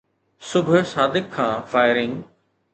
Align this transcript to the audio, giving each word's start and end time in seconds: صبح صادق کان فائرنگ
صبح 0.51 0.83
صادق 0.93 1.29
کان 1.35 1.55
فائرنگ 1.71 2.21